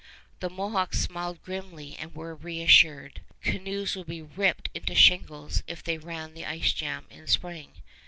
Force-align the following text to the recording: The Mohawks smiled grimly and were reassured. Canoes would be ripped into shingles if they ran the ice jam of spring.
The 0.39 0.49
Mohawks 0.49 0.99
smiled 0.99 1.43
grimly 1.43 1.95
and 1.95 2.15
were 2.15 2.33
reassured. 2.33 3.21
Canoes 3.43 3.95
would 3.95 4.07
be 4.07 4.23
ripped 4.23 4.71
into 4.73 4.95
shingles 4.95 5.61
if 5.67 5.83
they 5.83 5.99
ran 5.99 6.33
the 6.33 6.43
ice 6.47 6.73
jam 6.73 7.05
of 7.11 7.29
spring. 7.29 7.73